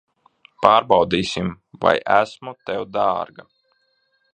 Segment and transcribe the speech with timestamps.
[0.65, 1.53] Pārbaudīsim,
[1.85, 3.51] vai esmu tev dārga.